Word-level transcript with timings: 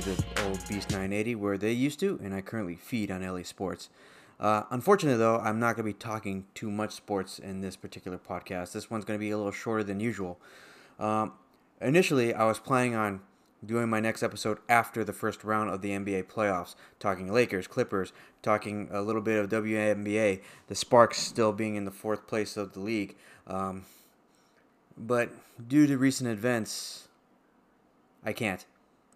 the 0.00 0.24
old 0.44 0.66
Beast 0.68 0.90
980, 0.90 1.34
where 1.36 1.58
they 1.58 1.72
used 1.72 2.00
to, 2.00 2.20
and 2.22 2.34
I 2.34 2.40
currently 2.40 2.76
feed 2.76 3.10
on 3.10 3.22
LA 3.22 3.42
Sports. 3.42 3.88
Uh, 4.38 4.64
unfortunately, 4.70 5.18
though, 5.18 5.38
I'm 5.38 5.58
not 5.58 5.76
going 5.76 5.86
to 5.86 5.94
be 5.94 5.98
talking 5.98 6.46
too 6.54 6.70
much 6.70 6.92
sports 6.92 7.38
in 7.38 7.60
this 7.60 7.76
particular 7.76 8.18
podcast. 8.18 8.72
This 8.72 8.90
one's 8.90 9.04
going 9.04 9.18
to 9.18 9.24
be 9.24 9.30
a 9.30 9.36
little 9.36 9.52
shorter 9.52 9.82
than 9.82 10.00
usual. 10.00 10.38
Um, 10.98 11.32
initially, 11.80 12.34
I 12.34 12.44
was 12.44 12.58
planning 12.58 12.94
on 12.94 13.20
doing 13.64 13.88
my 13.88 14.00
next 14.00 14.22
episode 14.22 14.58
after 14.68 15.02
the 15.04 15.12
first 15.12 15.42
round 15.42 15.70
of 15.70 15.80
the 15.80 15.90
NBA 15.90 16.24
playoffs, 16.24 16.74
talking 17.00 17.32
Lakers, 17.32 17.66
Clippers, 17.66 18.12
talking 18.42 18.88
a 18.92 19.00
little 19.00 19.22
bit 19.22 19.38
of 19.38 19.50
WNBA, 19.50 20.40
the 20.68 20.74
Sparks 20.74 21.18
still 21.18 21.52
being 21.52 21.74
in 21.74 21.84
the 21.84 21.90
fourth 21.90 22.26
place 22.26 22.56
of 22.56 22.74
the 22.74 22.80
league. 22.80 23.16
Um, 23.46 23.84
but 24.96 25.30
due 25.66 25.86
to 25.86 25.96
recent 25.96 26.28
events, 26.28 27.08
I 28.24 28.32
can't. 28.32 28.64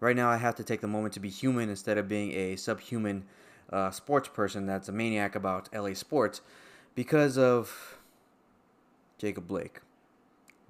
Right 0.01 0.15
now, 0.15 0.31
I 0.31 0.37
have 0.37 0.55
to 0.55 0.63
take 0.63 0.81
the 0.81 0.87
moment 0.87 1.13
to 1.13 1.19
be 1.19 1.29
human 1.29 1.69
instead 1.69 1.99
of 1.99 2.07
being 2.07 2.31
a 2.31 2.55
subhuman 2.55 3.23
uh, 3.71 3.91
sports 3.91 4.27
person 4.27 4.65
that's 4.65 4.89
a 4.89 4.91
maniac 4.91 5.35
about 5.35 5.69
LA 5.73 5.93
sports 5.93 6.41
because 6.95 7.37
of 7.37 7.99
Jacob 9.19 9.47
Blake, 9.47 9.79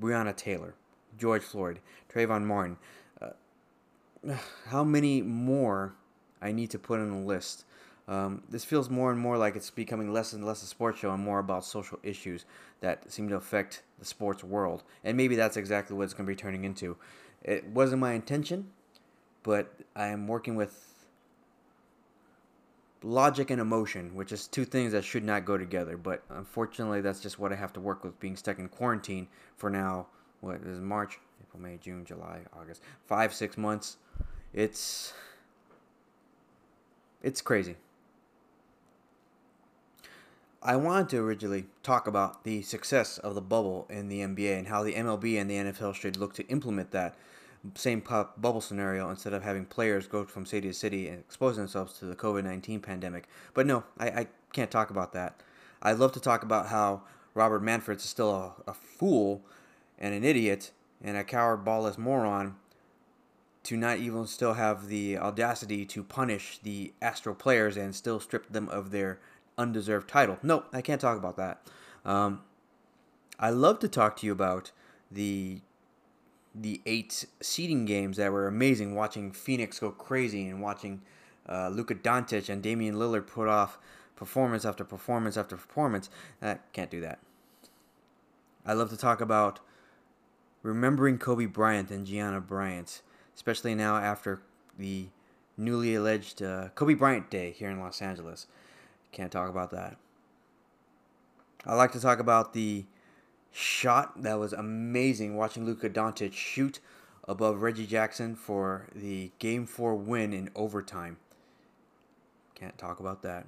Breonna 0.02 0.36
Taylor, 0.36 0.76
George 1.18 1.44
Floyd, 1.44 1.80
Trayvon 2.14 2.44
Martin. 2.44 2.78
Uh, 3.22 4.36
how 4.68 4.84
many 4.84 5.22
more 5.22 5.96
I 6.42 6.52
need 6.52 6.70
to 6.72 6.78
put 6.78 7.00
on 7.00 7.10
the 7.10 7.26
list? 7.26 7.64
Um, 8.10 8.44
this 8.50 8.66
feels 8.66 8.90
more 8.90 9.12
and 9.12 9.20
more 9.20 9.38
like 9.38 9.56
it's 9.56 9.70
becoming 9.70 10.12
less 10.12 10.34
and 10.34 10.46
less 10.46 10.62
a 10.62 10.66
sports 10.66 11.00
show 11.00 11.14
and 11.14 11.24
more 11.24 11.40
about 11.40 11.64
social 11.64 12.00
issues 12.04 12.44
that 12.82 13.10
seem 13.10 13.30
to 13.30 13.36
affect 13.36 13.84
the 13.98 14.04
sports 14.04 14.44
world. 14.44 14.84
And 15.06 15.16
maybe 15.16 15.38
that's 15.38 15.56
exactly 15.56 15.96
what 15.96 16.04
it's 16.04 16.14
going 16.14 16.26
to 16.26 16.32
be 16.32 16.36
turning 16.36 16.66
into. 16.66 16.98
It 17.42 17.68
wasn't 17.68 18.02
my 18.02 18.12
intention, 18.12 18.72
but 19.44 19.74
I 19.96 20.08
am 20.08 20.28
working 20.28 20.56
with 20.56 20.92
logic 23.04 23.50
and 23.50 23.60
emotion, 23.60 24.16
which 24.16 24.32
is 24.32 24.48
two 24.48 24.66
things 24.66 24.92
that 24.92 25.04
should 25.04 25.24
not 25.24 25.46
go 25.46 25.58
together. 25.58 25.98
But 25.98 26.24
unfortunately, 26.30 27.02
that's 27.02 27.20
just 27.20 27.40
what 27.40 27.52
I 27.52 27.56
have 27.56 27.74
to 27.74 27.80
work 27.80 28.04
with 28.04 28.20
being 28.20 28.36
stuck 28.36 28.60
in 28.60 28.70
quarantine 28.70 29.28
for 29.58 29.70
now. 29.70 30.08
What 30.42 30.62
is 30.66 30.80
March, 30.80 31.20
April, 31.42 31.62
May, 31.62 31.78
June, 31.78 32.06
July, 32.06 32.42
August? 32.60 32.82
Five, 33.06 33.34
six 33.34 33.58
months. 33.58 33.98
It's 34.54 35.14
it's 37.24 37.42
crazy. 37.42 37.76
I 40.64 40.76
wanted 40.76 41.10
to 41.10 41.18
originally 41.18 41.66
talk 41.82 42.06
about 42.06 42.44
the 42.44 42.62
success 42.62 43.18
of 43.18 43.34
the 43.34 43.42
bubble 43.42 43.88
in 43.90 44.10
the 44.10 44.20
NBA 44.20 44.60
and 44.60 44.68
how 44.68 44.84
the 44.84 44.94
MLB 44.94 45.40
and 45.42 45.50
the 45.50 45.56
NFL 45.56 45.96
should 45.96 46.18
look 46.18 46.36
to 46.36 46.48
implement 46.50 46.92
that 46.92 47.16
same 47.76 48.02
pop 48.02 48.42
bubble 48.42 48.62
scenario 48.62 49.10
instead 49.10 49.34
of 49.34 49.44
having 49.44 49.66
players 49.66 50.08
go 50.08 50.24
from 50.26 50.46
city 50.46 50.68
to 50.68 50.74
city 50.74 51.08
and 51.08 51.20
expose 51.20 51.58
themselves 51.58 51.98
to 52.00 52.06
the 52.06 52.16
COVID 52.16 52.44
19 52.44 52.80
pandemic. 52.80 53.28
But 53.54 53.68
no, 53.68 53.84
I, 53.98 54.08
I, 54.08 54.28
can't 54.54 54.72
talk 54.72 54.90
about 54.90 55.14
that. 55.14 55.42
I'd 55.82 55.98
love 55.98 56.12
to 56.14 56.20
talk 56.20 56.44
about 56.44 56.68
how 56.68 57.04
Robert 57.34 57.62
Manfred 57.62 58.00
is 58.00 58.04
still 58.04 58.32
a, 58.68 58.72
a 58.72 58.74
fool 58.74 59.44
and 59.98 60.14
an 60.14 60.24
idiot 60.24 60.72
and 61.02 61.16
a 61.16 61.24
coward, 61.24 61.64
ballless 61.64 61.98
moron 61.98 62.56
to 63.64 63.78
not 63.78 64.00
even 64.00 64.26
still 64.26 64.54
have 64.54 64.88
the 64.88 65.18
audacity 65.18 65.86
to 65.86 66.04
punish 66.04 66.60
the 66.64 66.94
Astro 67.02 67.34
players 67.34 67.78
and 67.78 67.96
still 67.96 68.20
strip 68.20 68.52
them 68.52 68.68
of 68.70 68.92
their 68.92 69.20
undeserved 69.58 70.10
title. 70.10 70.38
No, 70.42 70.66
I 70.74 70.82
can't 70.82 71.00
talk 71.00 71.18
about 71.18 71.38
that. 71.38 71.62
Um, 72.04 72.42
I 73.40 73.52
love 73.52 73.80
to 73.80 73.88
talk 73.88 74.18
to 74.18 74.26
you 74.26 74.32
about 74.32 74.72
the 75.12 75.62
the 76.54 76.82
eight 76.86 77.26
seeding 77.42 77.86
games 77.86 78.18
that 78.18 78.32
were 78.32 78.48
amazing. 78.48 78.96
Watching 78.96 79.32
Phoenix 79.32 79.80
go 79.80 79.92
crazy 79.92 80.48
and 80.48 80.62
watching 80.62 81.02
uh, 81.48 81.70
Luka 81.70 81.96
Doncic 81.96 82.50
and 82.50 82.62
Damian 82.62 82.96
Lillard 82.96 83.28
put 83.28 83.48
off 83.48 83.78
performance 84.16 84.66
after 84.66 84.84
performance 84.84 85.38
after 85.38 85.56
performance. 85.56 86.10
I 86.42 86.58
can't 86.74 86.92
do 86.92 87.02
that. 87.02 87.20
I 88.66 88.74
love 88.74 88.90
to 88.90 88.98
talk 88.98 89.22
about 89.22 89.60
remembering 90.62 91.18
Kobe 91.18 91.46
Bryant 91.46 91.90
and 91.90 92.06
Gianna 92.06 92.40
Bryant, 92.40 93.02
especially 93.36 93.74
now 93.74 93.98
after 93.98 94.42
the 94.78 95.08
newly 95.58 95.96
alleged 95.96 96.42
uh, 96.42 96.70
Kobe 96.76 96.94
Bryant 96.94 97.30
Day 97.30 97.52
here 97.52 97.70
in 97.70 97.80
Los 97.80 98.02
Angeles. 98.02 98.48
Can't 99.12 99.32
talk 99.32 99.50
about 99.50 99.72
that. 99.72 99.98
I 101.66 101.76
like 101.76 101.92
to 101.94 102.00
talk 102.00 102.20
about 102.20 102.54
the 102.54 102.86
shot 103.52 104.22
that 104.24 104.40
was 104.40 104.54
amazing 104.54 105.36
watching 105.36 105.66
Luka 105.66 105.90
Doncic 105.90 106.34
shoot 106.34 106.80
above 107.28 107.62
Reggie 107.62 107.86
Jackson 107.86 108.36
for 108.36 108.88
the 108.96 109.32
game 109.40 109.66
4 109.66 109.96
win 109.96 110.34
in 110.34 110.50
overtime. 110.56 111.18
Can't 112.56 112.78
talk 112.78 113.00
about 113.00 113.22
that. 113.24 113.46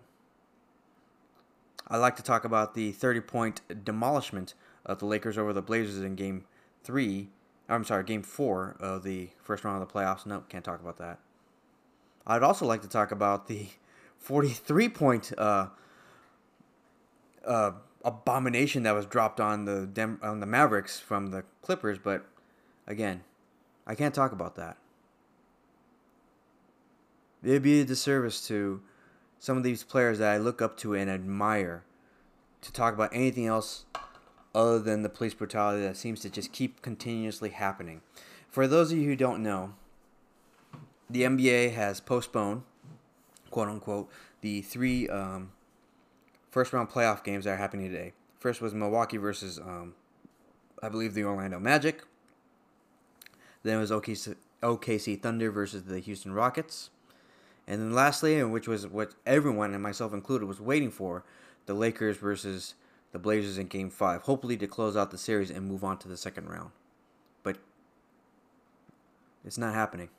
I 1.87 1.97
like 1.97 2.15
to 2.15 2.23
talk 2.23 2.45
about 2.45 2.75
the 2.75 2.91
30 2.91 3.21
point 3.21 3.61
demolishment 3.83 4.53
of 4.85 4.99
the 4.99 5.05
Lakers 5.05 5.37
over 5.37 5.53
the 5.53 5.61
Blazers 5.61 6.03
in 6.03 6.15
game 6.15 6.45
3. 6.83 7.29
I'm 7.69 7.83
sorry, 7.85 8.03
game 8.03 8.23
4 8.23 8.77
of 8.79 9.03
the 9.03 9.29
first 9.41 9.63
round 9.63 9.81
of 9.81 9.87
the 9.87 9.93
playoffs. 9.93 10.25
Nope, 10.25 10.49
can't 10.49 10.63
talk 10.63 10.81
about 10.81 10.97
that. 10.97 11.19
I'd 12.25 12.43
also 12.43 12.65
like 12.65 12.81
to 12.81 12.87
talk 12.87 13.11
about 13.11 13.47
the 13.47 13.67
43 14.17 14.89
point 14.89 15.31
uh, 15.37 15.67
uh, 17.45 17.71
abomination 18.03 18.83
that 18.83 18.93
was 18.93 19.05
dropped 19.05 19.39
on 19.39 19.65
the 19.65 19.87
Dem- 19.87 20.19
on 20.21 20.39
the 20.39 20.45
Mavericks 20.45 20.99
from 20.99 21.27
the 21.27 21.43
Clippers, 21.61 21.97
but 21.99 22.25
again, 22.87 23.23
I 23.87 23.95
can't 23.95 24.13
talk 24.13 24.31
about 24.31 24.55
that. 24.55 24.77
It'd 27.43 27.63
be 27.63 27.81
a 27.81 27.85
disservice 27.85 28.45
to 28.47 28.81
some 29.39 29.57
of 29.57 29.63
these 29.63 29.83
players 29.83 30.19
that 30.19 30.33
I 30.33 30.37
look 30.37 30.61
up 30.61 30.77
to 30.77 30.93
and 30.93 31.09
admire 31.09 31.83
to 32.61 32.71
talk 32.71 32.93
about 32.93 33.13
anything 33.13 33.45
else 33.45 33.85
other 34.55 34.79
than 34.79 35.03
the 35.03 35.09
police 35.09 35.33
brutality 35.33 35.81
that 35.81 35.97
seems 35.97 36.21
to 36.21 36.29
just 36.29 36.53
keep 36.53 36.81
continuously 36.81 37.49
happening. 37.49 38.01
For 38.49 38.67
those 38.67 38.91
of 38.91 38.97
you 38.97 39.05
who 39.05 39.15
don't 39.15 39.43
know, 39.43 39.73
the 41.09 41.23
NBA 41.23 41.73
has 41.73 41.99
postponed, 41.99 42.63
quote 43.49 43.67
unquote, 43.67 44.09
the 44.41 44.61
three 44.61 45.09
um, 45.09 45.51
first 46.53 46.71
round 46.71 46.87
playoff 46.87 47.23
games 47.23 47.45
that 47.45 47.53
are 47.53 47.57
happening 47.57 47.89
today. 47.89 48.13
First 48.39 48.61
was 48.61 48.75
Milwaukee 48.75 49.17
versus, 49.17 49.57
um, 49.57 49.95
I 50.83 50.89
believe, 50.89 51.15
the 51.15 51.23
Orlando 51.23 51.59
Magic. 51.59 52.03
Then 53.63 53.77
it 53.77 53.81
was 53.81 53.89
OKC, 53.89 54.35
OKC 54.61 55.19
Thunder 55.19 55.49
versus 55.49 55.83
the 55.83 55.99
Houston 55.99 56.31
Rockets. 56.31 56.91
And 57.67 57.81
then 57.81 57.93
lastly, 57.93 58.43
which 58.43 58.67
was 58.67 58.85
what 58.85 59.15
everyone, 59.25 59.73
and 59.73 59.81
myself 59.81 60.13
included, 60.13 60.45
was 60.45 60.61
waiting 60.61 60.91
for, 60.91 61.23
the 61.65 61.73
Lakers 61.73 62.17
versus 62.17 62.75
the 63.13 63.19
Blazers 63.19 63.57
in 63.57 63.65
Game 63.65 63.89
5. 63.89 64.21
Hopefully 64.23 64.57
to 64.57 64.67
close 64.67 64.95
out 64.95 65.09
the 65.09 65.17
series 65.17 65.49
and 65.49 65.67
move 65.67 65.83
on 65.83 65.97
to 65.99 66.07
the 66.07 66.17
second 66.17 66.49
round. 66.49 66.69
But 67.41 67.57
it's 69.43 69.57
not 69.57 69.73
happening. 69.73 70.09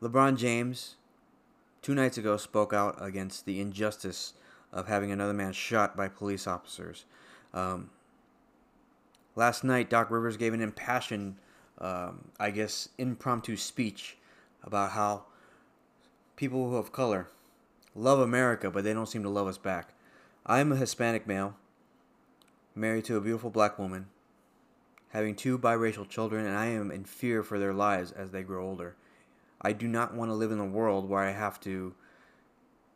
LeBron 0.00 0.36
James 0.36 0.94
two 1.88 1.94
nights 1.94 2.18
ago 2.18 2.36
spoke 2.36 2.74
out 2.74 2.98
against 3.00 3.46
the 3.46 3.62
injustice 3.62 4.34
of 4.74 4.88
having 4.88 5.10
another 5.10 5.32
man 5.32 5.54
shot 5.54 5.96
by 5.96 6.06
police 6.06 6.46
officers. 6.46 7.06
Um, 7.54 7.88
last 9.34 9.64
night, 9.64 9.88
Doc 9.88 10.10
Rivers 10.10 10.36
gave 10.36 10.52
an 10.52 10.60
impassioned, 10.60 11.36
um, 11.78 12.26
I 12.38 12.50
guess, 12.50 12.90
impromptu 12.98 13.56
speech 13.56 14.18
about 14.62 14.90
how 14.90 15.24
people 16.36 16.76
of 16.78 16.92
color 16.92 17.28
love 17.94 18.18
America, 18.18 18.70
but 18.70 18.84
they 18.84 18.92
don't 18.92 19.08
seem 19.08 19.22
to 19.22 19.30
love 19.30 19.46
us 19.46 19.56
back. 19.56 19.94
I'm 20.44 20.72
a 20.72 20.76
Hispanic 20.76 21.26
male, 21.26 21.56
married 22.74 23.06
to 23.06 23.16
a 23.16 23.22
beautiful 23.22 23.48
black 23.48 23.78
woman, 23.78 24.08
having 25.08 25.34
two 25.34 25.58
biracial 25.58 26.06
children, 26.06 26.44
and 26.44 26.54
I 26.54 26.66
am 26.66 26.90
in 26.90 27.04
fear 27.04 27.42
for 27.42 27.58
their 27.58 27.72
lives 27.72 28.12
as 28.12 28.30
they 28.30 28.42
grow 28.42 28.62
older. 28.62 28.94
I 29.60 29.72
do 29.72 29.88
not 29.88 30.14
want 30.14 30.30
to 30.30 30.34
live 30.34 30.52
in 30.52 30.60
a 30.60 30.66
world 30.66 31.08
where 31.08 31.22
I 31.22 31.32
have 31.32 31.60
to 31.60 31.94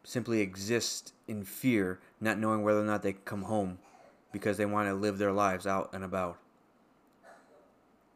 simply 0.04 0.40
exist 0.40 1.12
in 1.28 1.44
fear, 1.44 2.00
not 2.20 2.38
knowing 2.38 2.62
whether 2.62 2.80
or 2.80 2.84
not 2.84 3.02
they 3.02 3.12
come 3.12 3.42
home 3.42 3.78
because 4.32 4.56
they 4.56 4.66
want 4.66 4.88
to 4.88 4.94
live 4.94 5.18
their 5.18 5.32
lives 5.32 5.66
out 5.66 5.90
and 5.92 6.04
about. 6.04 6.38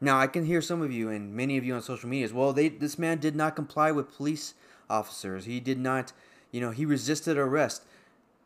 Now, 0.01 0.19
I 0.19 0.27
can 0.27 0.45
hear 0.45 0.61
some 0.61 0.83
of 0.83 0.93
you 0.93 1.09
and 1.09 1.35
many 1.35 1.57
of 1.57 1.65
you 1.65 1.75
on 1.75 1.83
social 1.83 2.09
media 2.09 2.27
as 2.27 2.33
well. 2.33 2.53
They 2.53 2.69
this 2.69 2.99
man 2.99 3.19
did 3.19 3.35
not 3.35 3.57
comply 3.57 3.91
with 3.93 4.15
police 4.15 4.55
officers. 4.91 5.47
He 5.47 5.59
did 5.59 5.79
not, 5.79 6.13
you 6.51 6.61
know, 6.61 6.71
he 6.71 6.85
resisted 6.85 7.39
arrest. 7.39 7.85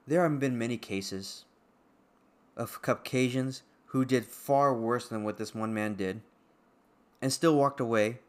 There 0.06 0.23
have 0.23 0.38
been 0.38 0.58
many 0.58 0.76
cases 0.76 1.44
of 2.56 2.82
Caucasians 2.82 3.62
who 3.87 4.05
did 4.05 4.25
far 4.25 4.73
worse 4.73 5.08
than 5.08 5.25
what 5.25 5.38
this 5.38 5.55
one 5.55 5.75
man 5.75 5.94
did 5.94 6.20
and 7.20 7.32
still 7.32 7.56
walked 7.56 7.81
away 7.81 8.20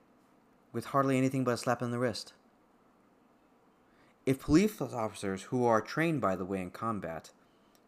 with 0.73 0.85
hardly 0.85 1.17
anything 1.17 1.43
but 1.43 1.51
a 1.51 1.57
slap 1.57 1.81
in 1.81 1.91
the 1.91 1.99
wrist. 1.99 2.33
If 4.25 4.39
police 4.39 4.79
officers, 4.81 5.43
who 5.43 5.65
are 5.65 5.81
trained, 5.81 6.21
by 6.21 6.35
the 6.35 6.45
way, 6.45 6.61
in 6.61 6.71
combat, 6.71 7.31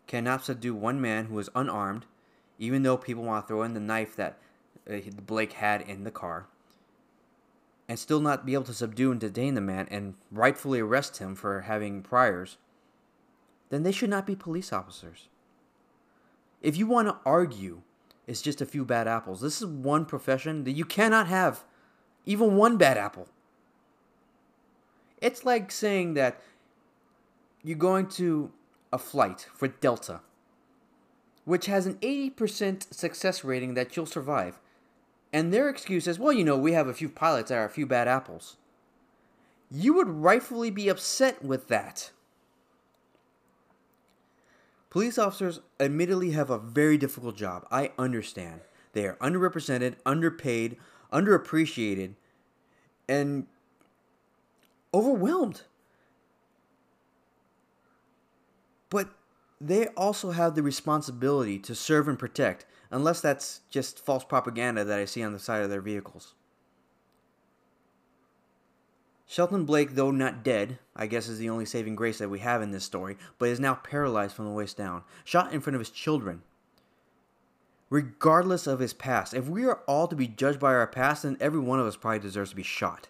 cannot 0.07 0.43
subdue 0.43 0.73
one 0.73 0.99
man 0.99 1.25
who 1.25 1.37
is 1.39 1.49
unarmed, 1.55 2.05
even 2.57 2.83
though 2.83 2.97
people 2.97 3.23
want 3.23 3.45
to 3.45 3.47
throw 3.47 3.63
in 3.63 3.73
the 3.73 3.79
knife 3.79 4.15
that 4.15 4.37
uh, 4.89 4.97
Blake 5.25 5.53
had 5.53 5.81
in 5.81 6.03
the 6.03 6.11
car, 6.11 6.47
and 7.87 7.99
still 7.99 8.19
not 8.19 8.45
be 8.45 8.53
able 8.53 8.63
to 8.63 8.73
subdue 8.73 9.11
and 9.11 9.19
detain 9.19 9.53
the 9.53 9.61
man 9.61 9.87
and 9.91 10.15
rightfully 10.31 10.79
arrest 10.79 11.17
him 11.17 11.35
for 11.35 11.61
having 11.61 12.01
priors, 12.01 12.57
then 13.69 13.83
they 13.83 13.91
should 13.91 14.09
not 14.09 14.25
be 14.25 14.35
police 14.35 14.73
officers. 14.73 15.27
If 16.61 16.77
you 16.77 16.87
want 16.87 17.07
to 17.09 17.17
argue 17.25 17.81
it's 18.25 18.41
just 18.41 18.61
a 18.61 18.65
few 18.65 18.85
bad 18.85 19.07
apples, 19.07 19.41
this 19.41 19.61
is 19.61 19.67
one 19.67 20.05
profession 20.05 20.63
that 20.63 20.71
you 20.71 20.85
cannot 20.85 21.27
have 21.27 21.63
even 22.25 22.55
one 22.55 22.77
bad 22.77 22.97
apple. 22.97 23.27
It's 25.21 25.45
like 25.45 25.71
saying 25.71 26.15
that 26.15 26.41
you're 27.63 27.77
going 27.77 28.07
to 28.09 28.51
a 28.91 28.97
flight 28.97 29.47
for 29.55 29.67
Delta, 29.67 30.21
which 31.45 31.65
has 31.67 31.85
an 31.85 31.95
80% 31.95 32.93
success 32.93 33.43
rating 33.43 33.73
that 33.73 33.95
you'll 33.95 34.05
survive. 34.05 34.59
And 35.31 35.51
their 35.51 35.69
excuse 35.69 36.07
is, 36.07 36.19
well, 36.19 36.33
you 36.33 36.43
know, 36.43 36.57
we 36.57 36.73
have 36.73 36.87
a 36.87 36.93
few 36.93 37.09
pilots 37.09 37.49
that 37.49 37.57
are 37.57 37.65
a 37.65 37.69
few 37.69 37.87
bad 37.87 38.07
apples. 38.07 38.57
You 39.71 39.93
would 39.95 40.09
rightfully 40.09 40.69
be 40.69 40.89
upset 40.89 41.43
with 41.43 41.67
that. 41.69 42.11
Police 44.91 45.17
officers 45.17 45.59
admittedly 45.79 46.31
have 46.31 46.51
a 46.51 46.59
very 46.59 46.99
difficult 46.99 47.35
job. 47.35 47.65
I 47.71 47.91
understand. 47.97 48.61
They 48.91 49.07
are 49.07 49.15
underrepresented, 49.15 49.95
underpaid, 50.05 50.77
underappreciated, 51.13 52.15
and 53.07 53.47
overwhelmed. 54.93 55.61
But 58.89 59.09
they 59.61 59.87
also 59.87 60.31
have 60.31 60.55
the 60.55 60.63
responsibility 60.63 61.57
to 61.59 61.75
serve 61.75 62.07
and 62.07 62.19
protect, 62.19 62.65
unless 62.91 63.21
that's 63.21 63.61
just 63.69 64.03
false 64.03 64.23
propaganda 64.23 64.83
that 64.83 64.99
I 64.99 65.05
see 65.05 65.23
on 65.23 65.33
the 65.33 65.39
side 65.39 65.63
of 65.63 65.69
their 65.69 65.81
vehicles. 65.81 66.33
Shelton 69.25 69.65
Blake, 69.65 69.95
though 69.95 70.11
not 70.11 70.43
dead, 70.43 70.77
I 70.95 71.07
guess 71.07 71.27
is 71.27 71.39
the 71.39 71.49
only 71.49 71.65
saving 71.65 71.95
grace 71.95 72.19
that 72.19 72.29
we 72.29 72.39
have 72.39 72.61
in 72.61 72.71
this 72.71 72.83
story, 72.83 73.17
but 73.39 73.49
is 73.49 73.59
now 73.59 73.73
paralyzed 73.75 74.35
from 74.35 74.45
the 74.45 74.51
waist 74.51 74.77
down, 74.77 75.03
shot 75.23 75.53
in 75.53 75.61
front 75.61 75.75
of 75.75 75.79
his 75.79 75.89
children. 75.89 76.43
Regardless 77.89 78.65
of 78.65 78.79
his 78.79 78.93
past, 78.93 79.33
if 79.33 79.47
we 79.47 79.65
are 79.65 79.81
all 79.87 80.07
to 80.07 80.15
be 80.15 80.27
judged 80.27 80.59
by 80.59 80.73
our 80.73 80.87
past, 80.87 81.23
then 81.23 81.37
every 81.39 81.59
one 81.59 81.79
of 81.79 81.85
us 81.85 81.95
probably 81.95 82.19
deserves 82.19 82.51
to 82.51 82.55
be 82.55 82.63
shot. 82.63 83.09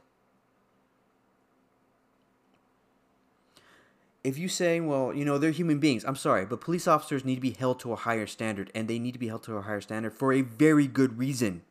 if 4.23 4.37
you 4.37 4.47
say, 4.47 4.79
well, 4.79 5.13
you 5.13 5.25
know, 5.25 5.37
they're 5.37 5.51
human 5.51 5.79
beings, 5.79 6.05
I'm 6.05 6.15
sorry, 6.15 6.45
but 6.45 6.61
police 6.61 6.87
officers 6.87 7.25
need 7.25 7.35
to 7.35 7.41
be 7.41 7.51
held 7.51 7.79
to 7.81 7.91
a 7.91 7.97
higher 7.97 8.25
standard, 8.25 8.71
and 8.73 8.87
they 8.87 8.99
need 8.99 9.11
to 9.11 9.19
be 9.19 9.27
held 9.27 9.43
to 9.43 9.57
a 9.57 9.61
higher 9.61 9.81
standard 9.81 10.13
for 10.13 10.31
a 10.31 10.41
very 10.41 10.87
good 10.87 11.17
reason. 11.17 11.63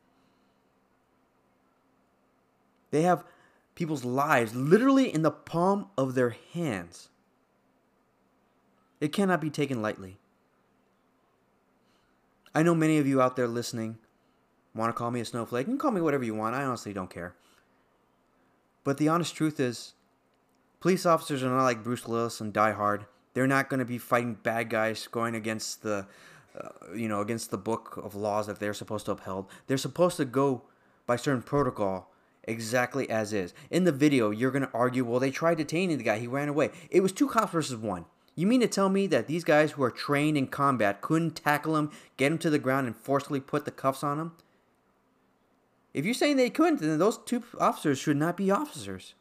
They 2.90 3.02
have 3.02 3.25
people's 3.75 4.05
lives 4.05 4.55
literally 4.55 5.12
in 5.12 5.22
the 5.22 5.31
palm 5.31 5.87
of 5.96 6.14
their 6.14 6.37
hands. 6.52 7.08
It 9.00 9.12
cannot 9.12 9.40
be 9.40 9.50
taken 9.50 9.81
lightly. 9.81 10.19
I 12.54 12.62
know 12.62 12.75
many 12.75 12.99
of 12.99 13.06
you 13.06 13.20
out 13.22 13.37
there 13.37 13.49
listening 13.49 13.99
want 14.75 14.88
to 14.88 14.99
call 14.99 15.10
me 15.10 15.20
a 15.20 15.25
snowflake. 15.25 15.66
You 15.66 15.72
can 15.72 15.78
call 15.78 15.90
me 15.90 16.00
whatever 16.00 16.25
you 16.25 16.34
want. 16.34 16.54
I 16.54 16.64
honestly 16.64 16.93
don't 16.93 17.10
care. 17.10 17.34
But 18.84 18.99
the 18.99 19.08
honest 19.08 19.34
truth 19.34 19.60
is, 19.60 19.94
Police 20.82 21.06
officers 21.06 21.44
are 21.44 21.49
not 21.49 21.62
like 21.62 21.84
Bruce 21.84 22.08
Willis 22.08 22.40
and 22.40 22.52
Die 22.52 22.72
Hard. 22.72 23.06
They're 23.34 23.46
not 23.46 23.70
going 23.70 23.78
to 23.78 23.87
be 23.87 23.99
fighting 23.99 24.34
bad 24.34 24.69
guys 24.69 25.06
going 25.06 25.37
against 25.37 25.84
the, 25.84 26.08
uh, 26.60 26.70
you 26.93 27.06
know, 27.06 27.20
against 27.20 27.52
the 27.52 27.56
book 27.56 28.00
of 28.02 28.16
laws 28.16 28.49
that 28.49 28.58
they're 28.58 28.75
supposed 28.75 29.06
to 29.06 29.12
uphold. 29.12 29.46
They're 29.69 29.76
supposed 29.76 30.16
to 30.16 30.25
go 30.25 30.62
by 31.06 31.14
certain 31.14 31.43
protocol 31.43 32.10
exactly 32.43 33.08
as 33.08 33.32
is. 33.32 33.55
In 33.70 33.84
the 33.84 33.93
video, 33.93 34.31
you're 34.31 34.50
going 34.50 34.66
to 34.66 34.72
argue, 34.75 35.05
well, 35.05 35.20
they 35.20 35.31
tried 35.31 35.58
detaining 35.58 35.98
the 35.98 36.02
guy. 36.02 36.19
He 36.19 36.26
ran 36.26 36.48
away. 36.48 36.70
It 36.90 37.00
was 37.00 37.12
two 37.12 37.28
cops 37.28 37.52
versus 37.52 37.76
one. 37.76 38.06
You 38.34 38.46
mean 38.46 38.61
to 38.61 38.67
tell 38.67 38.88
me 38.88 39.06
that 39.08 39.26
these 39.26 39.44
guys 39.44 39.73
who 39.73 39.82
are 39.82 39.90
trained 39.90 40.38
in 40.38 40.46
combat 40.46 41.02
couldn't 41.02 41.37
tackle 41.37 41.76
him, 41.76 41.90
get 42.17 42.32
him 42.32 42.38
to 42.38 42.50
the 42.50 42.58
ground, 42.58 42.87
and 42.87 42.96
forcibly 42.96 43.40
put 43.40 43.64
the 43.64 43.70
cuffs 43.70 44.02
on 44.02 44.19
him? 44.19 44.32
If 45.93 46.06
you're 46.06 46.14
saying 46.14 46.37
they 46.37 46.49
couldn't, 46.49 46.81
then 46.81 46.99
those 46.99 47.19
two 47.19 47.43
officers 47.61 47.99
should 47.99 48.17
not 48.17 48.38
be 48.38 48.50
officers. 48.50 49.14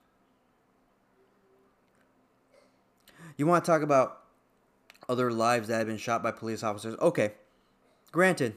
You 3.35 3.45
want 3.45 3.65
to 3.65 3.71
talk 3.71 3.81
about 3.81 4.19
other 5.09 5.31
lives 5.31 5.67
that 5.67 5.79
have 5.79 5.87
been 5.87 5.97
shot 5.97 6.23
by 6.23 6.31
police 6.31 6.63
officers? 6.63 6.95
Okay. 7.01 7.33
Granted, 8.13 8.55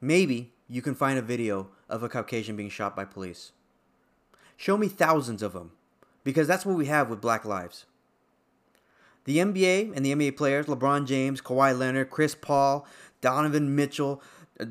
maybe 0.00 0.52
you 0.68 0.82
can 0.82 0.94
find 0.96 1.18
a 1.18 1.22
video 1.22 1.68
of 1.88 2.02
a 2.02 2.08
Caucasian 2.08 2.56
being 2.56 2.70
shot 2.70 2.96
by 2.96 3.04
police. 3.04 3.52
Show 4.56 4.76
me 4.76 4.88
thousands 4.88 5.42
of 5.42 5.52
them, 5.52 5.70
because 6.24 6.48
that's 6.48 6.66
what 6.66 6.76
we 6.76 6.86
have 6.86 7.08
with 7.08 7.20
black 7.20 7.44
lives. 7.44 7.86
The 9.28 9.36
NBA 9.36 9.92
and 9.94 10.06
the 10.06 10.14
NBA 10.14 10.38
players, 10.38 10.64
LeBron 10.64 11.06
James, 11.06 11.42
Kawhi 11.42 11.78
Leonard, 11.78 12.08
Chris 12.08 12.34
Paul, 12.34 12.86
Donovan 13.20 13.76
Mitchell, 13.76 14.22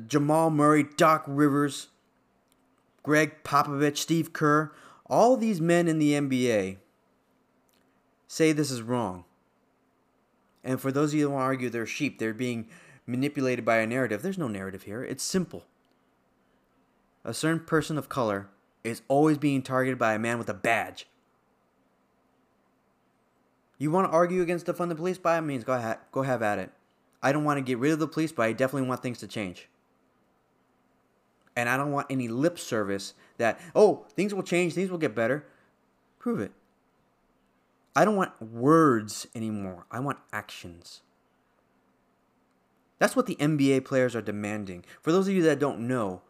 Jamal 0.08 0.50
Murray, 0.50 0.84
Doc 0.96 1.22
Rivers, 1.28 1.90
Gregg 3.04 3.44
Popovich, 3.44 3.98
Steve 3.98 4.32
Kerr, 4.32 4.72
all 5.06 5.36
these 5.36 5.60
men 5.60 5.86
in 5.86 6.00
the 6.00 6.14
NBA 6.14 6.78
say 8.26 8.50
this 8.50 8.72
is 8.72 8.82
wrong. 8.82 9.24
And 10.64 10.80
for 10.80 10.90
those 10.90 11.12
of 11.12 11.20
you 11.20 11.28
who 11.28 11.34
want 11.34 11.42
to 11.42 11.44
argue 11.44 11.70
they're 11.70 11.86
sheep, 11.86 12.18
they're 12.18 12.34
being 12.34 12.66
manipulated 13.06 13.64
by 13.64 13.76
a 13.76 13.86
narrative. 13.86 14.22
There's 14.22 14.38
no 14.38 14.48
narrative 14.48 14.82
here. 14.82 15.04
It's 15.04 15.22
simple. 15.22 15.66
A 17.24 17.32
certain 17.32 17.60
person 17.60 17.96
of 17.96 18.08
color 18.08 18.48
is 18.82 19.02
always 19.06 19.38
being 19.38 19.62
targeted 19.62 20.00
by 20.00 20.14
a 20.14 20.18
man 20.18 20.36
with 20.36 20.48
a 20.48 20.54
badge. 20.54 21.06
You 23.78 23.90
want 23.90 24.08
to 24.08 24.12
argue 24.12 24.42
against 24.42 24.66
defund 24.66 24.88
the 24.88 24.96
police? 24.96 25.18
By 25.18 25.36
all 25.36 25.42
means, 25.42 25.64
go 25.64 25.72
ahead, 25.72 25.98
go 26.10 26.22
have 26.22 26.42
at 26.42 26.58
it. 26.58 26.70
I 27.22 27.32
don't 27.32 27.44
want 27.44 27.58
to 27.58 27.62
get 27.62 27.78
rid 27.78 27.92
of 27.92 27.98
the 27.98 28.08
police, 28.08 28.32
but 28.32 28.42
I 28.42 28.52
definitely 28.52 28.88
want 28.88 29.02
things 29.02 29.18
to 29.18 29.28
change. 29.28 29.68
And 31.56 31.68
I 31.68 31.76
don't 31.76 31.92
want 31.92 32.06
any 32.10 32.28
lip 32.28 32.58
service 32.58 33.14
that, 33.38 33.60
oh, 33.74 34.06
things 34.14 34.34
will 34.34 34.42
change, 34.42 34.74
things 34.74 34.90
will 34.90 34.98
get 34.98 35.14
better. 35.14 35.44
Prove 36.18 36.40
it. 36.40 36.52
I 37.96 38.04
don't 38.04 38.16
want 38.16 38.40
words 38.40 39.26
anymore. 39.34 39.86
I 39.90 39.98
want 40.00 40.18
actions. 40.32 41.00
That's 42.98 43.16
what 43.16 43.26
the 43.26 43.36
NBA 43.36 43.84
players 43.84 44.14
are 44.14 44.22
demanding. 44.22 44.84
For 45.02 45.12
those 45.12 45.28
of 45.28 45.34
you 45.34 45.42
that 45.42 45.58
don't 45.58 45.86
know, 45.86 46.22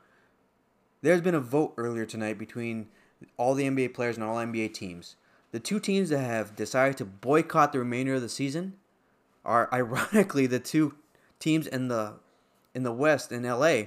there's 1.03 1.21
been 1.21 1.35
a 1.35 1.41
vote 1.41 1.75
earlier 1.77 2.05
tonight 2.05 2.39
between 2.39 2.89
all 3.37 3.55
the 3.55 3.65
NBA 3.65 3.95
players 3.95 4.17
and 4.17 4.25
all 4.25 4.37
NBA 4.37 4.75
teams. 4.75 5.17
The 5.51 5.61
two 5.61 5.81
teams 5.81 6.11
that 6.11 6.19
have 6.19 6.57
decided 6.57 6.97
to 6.99 7.05
boycott 7.05 7.73
the 7.73 7.79
remainder 7.79 8.15
of 8.15 8.23
the 8.23 8.29
season 8.29 8.75
are 9.45 9.69
ironically 9.73 10.47
the 10.47 10.59
two 10.59 10.95
teams 11.39 11.67
in 11.67 11.89
the 11.89 12.15
in 12.75 12.83
the 12.83 12.93
West 12.93 13.33
in 13.33 13.43
LA, 13.43 13.85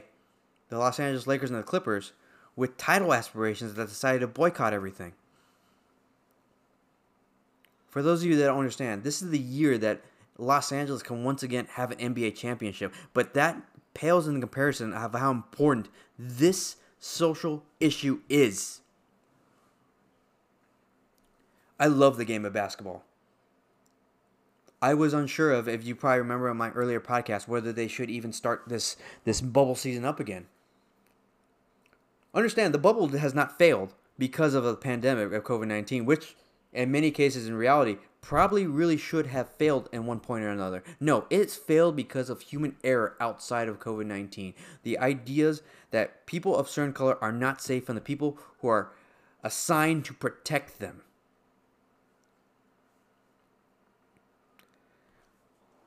the 0.70 0.77
Los 0.77 1.00
Angeles 1.00 1.27
Lakers 1.27 1.50
and 1.50 1.60
the 1.60 1.63
Clippers, 1.63 2.13
with 2.56 2.77
title 2.77 3.13
aspirations 3.13 3.75
that 3.75 3.88
decided 3.88 4.20
to 4.20 4.27
boycott 4.27 4.74
everything. 4.74 5.13
For 7.89 8.01
those 8.01 8.24
of 8.24 8.30
you 8.30 8.38
that 8.38 8.46
don't 8.46 8.58
understand, 8.60 9.03
this 9.03 9.22
is 9.22 9.30
the 9.30 9.39
year 9.39 9.77
that 9.77 10.01
Los 10.38 10.72
Angeles 10.72 11.03
can 11.03 11.24
once 11.24 11.44
again 11.44 11.68
have 11.72 11.91
an 11.91 12.15
NBA 12.15 12.36
championship. 12.36 12.94
But 13.13 13.34
that 13.34 13.62
pales 13.94 14.27
in 14.27 14.39
comparison 14.39 14.94
of 14.94 15.13
how 15.13 15.32
important 15.32 15.89
this 16.18 16.77
social 17.00 17.63
issue 17.80 18.22
is. 18.30 18.80
I 21.81 21.88
love 21.88 22.17
the 22.17 22.25
game 22.25 22.45
of 22.45 22.53
basketball. 22.53 23.03
I 24.83 24.93
was 24.93 25.15
unsure 25.15 25.51
of 25.51 25.67
if 25.67 25.83
you 25.83 25.95
probably 25.95 26.19
remember 26.19 26.47
in 26.47 26.55
my 26.57 26.69
earlier 26.69 27.00
podcast 27.00 27.47
whether 27.47 27.73
they 27.73 27.88
should 27.88 28.11
even 28.11 28.31
start 28.33 28.65
this 28.67 28.97
this 29.23 29.41
bubble 29.41 29.73
season 29.73 30.05
up 30.05 30.19
again. 30.19 30.45
Understand 32.35 32.75
the 32.75 32.77
bubble 32.77 33.07
has 33.07 33.33
not 33.33 33.57
failed 33.57 33.95
because 34.19 34.53
of 34.53 34.63
the 34.63 34.75
pandemic 34.75 35.33
of 35.33 35.43
COVID 35.43 35.65
nineteen, 35.65 36.05
which 36.05 36.35
in 36.71 36.91
many 36.91 37.09
cases 37.09 37.47
in 37.47 37.55
reality 37.55 37.97
probably 38.21 38.67
really 38.67 38.97
should 38.97 39.25
have 39.25 39.50
failed 39.50 39.89
in 39.91 40.05
one 40.05 40.19
point 40.19 40.43
or 40.43 40.50
another. 40.50 40.83
No, 41.00 41.25
it's 41.31 41.55
failed 41.55 41.95
because 41.95 42.29
of 42.29 42.41
human 42.41 42.75
error 42.83 43.15
outside 43.19 43.67
of 43.67 43.79
COVID 43.79 44.05
19. 44.05 44.53
The 44.83 45.00
ideas 45.00 45.63
that 45.89 46.27
people 46.27 46.55
of 46.55 46.69
certain 46.69 46.93
color 46.93 47.17
are 47.23 47.31
not 47.31 47.59
safe 47.59 47.89
and 47.89 47.97
the 47.97 48.01
people 48.01 48.38
who 48.59 48.67
are 48.67 48.91
assigned 49.43 50.05
to 50.05 50.13
protect 50.13 50.77
them. 50.77 51.01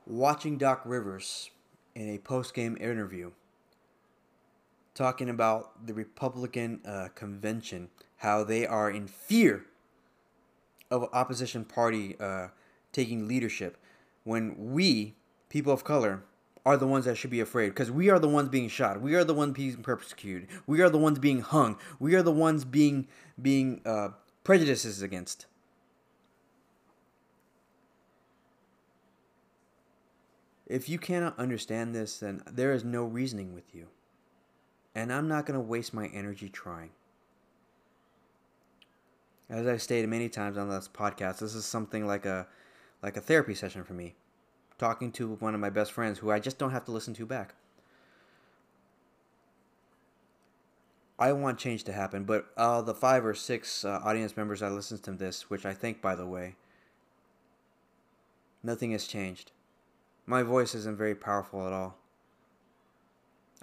Watching 0.07 0.57
Doc 0.59 0.83
Rivers 0.85 1.49
in 1.95 2.09
a 2.09 2.19
post 2.19 2.53
game 2.53 2.77
interview 2.79 3.31
talking 4.93 5.29
about 5.29 5.87
the 5.87 5.95
Republican 5.95 6.79
uh, 6.85 7.07
convention, 7.15 7.89
how 8.17 8.43
they 8.43 8.67
are 8.67 8.91
in 8.91 9.07
fear 9.07 9.65
of 10.91 11.09
opposition 11.11 11.65
party 11.65 12.15
uh, 12.19 12.49
taking 12.91 13.27
leadership 13.27 13.77
when 14.23 14.73
we, 14.73 15.15
people 15.49 15.73
of 15.73 15.83
color, 15.83 16.23
are 16.65 16.77
the 16.77 16.87
ones 16.87 17.05
that 17.05 17.15
should 17.15 17.29
be 17.31 17.39
afraid 17.39 17.69
because 17.69 17.89
we 17.89 18.09
are 18.09 18.19
the 18.19 18.29
ones 18.29 18.49
being 18.49 18.69
shot. 18.69 19.01
We 19.01 19.15
are 19.15 19.23
the 19.23 19.33
ones 19.33 19.53
being 19.53 19.77
persecuted. 19.77 20.47
We 20.65 20.81
are 20.81 20.89
the 20.89 20.97
ones 20.97 21.19
being 21.19 21.41
hung. 21.41 21.77
We 21.99 22.15
are 22.15 22.23
the 22.23 22.31
ones 22.31 22.63
being 22.63 23.07
being 23.39 23.81
uh, 23.85 24.09
prejudices 24.43 25.01
against. 25.01 25.45
If 30.67 30.89
you 30.89 30.97
cannot 30.97 31.37
understand 31.37 31.93
this, 31.93 32.19
then 32.19 32.41
there 32.51 32.73
is 32.73 32.83
no 32.83 33.03
reasoning 33.03 33.53
with 33.53 33.75
you. 33.75 33.87
And 34.95 35.13
I'm 35.13 35.27
not 35.27 35.45
going 35.45 35.59
to 35.59 35.65
waste 35.65 35.93
my 35.93 36.07
energy 36.07 36.49
trying. 36.49 36.89
As 39.49 39.67
I've 39.67 39.81
stated 39.81 40.09
many 40.09 40.27
times 40.27 40.57
on 40.57 40.69
this 40.69 40.89
podcast, 40.91 41.39
this 41.39 41.53
is 41.53 41.65
something 41.65 42.07
like 42.07 42.25
a 42.25 42.47
like 43.03 43.17
a 43.17 43.21
therapy 43.21 43.53
session 43.53 43.83
for 43.83 43.93
me. 43.93 44.15
Talking 44.79 45.11
to 45.13 45.35
one 45.35 45.53
of 45.53 45.61
my 45.61 45.69
best 45.69 45.91
friends 45.91 46.17
who 46.17 46.31
I 46.31 46.39
just 46.39 46.57
don't 46.57 46.71
have 46.71 46.85
to 46.85 46.91
listen 46.91 47.13
to 47.15 47.25
back. 47.25 47.53
I 51.19 51.31
want 51.31 51.59
change 51.59 51.83
to 51.85 51.93
happen, 51.93 52.25
but 52.25 52.47
uh, 52.57 52.81
the 52.81 52.93
five 52.93 53.25
or 53.25 53.33
six 53.33 53.85
uh, 53.85 54.01
audience 54.03 54.35
members 54.35 54.59
that 54.59 54.71
listened 54.71 55.03
to 55.03 55.11
this, 55.11 55.49
which 55.49 55.65
I 55.65 55.73
think, 55.73 56.01
by 56.01 56.15
the 56.15 56.25
way, 56.25 56.55
nothing 58.63 58.91
has 58.91 59.07
changed. 59.07 59.51
My 60.25 60.43
voice 60.43 60.73
isn't 60.73 60.97
very 60.97 61.15
powerful 61.15 61.65
at 61.67 61.73
all. 61.73 61.97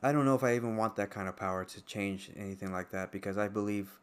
I 0.02 0.12
don't 0.12 0.24
know 0.24 0.34
if 0.34 0.42
I 0.42 0.56
even 0.56 0.76
want 0.76 0.96
that 0.96 1.10
kind 1.10 1.28
of 1.28 1.36
power 1.36 1.64
to 1.64 1.80
change 1.82 2.30
anything 2.36 2.72
like 2.72 2.90
that 2.90 3.12
because 3.12 3.38
I 3.38 3.48
believe 3.48 3.98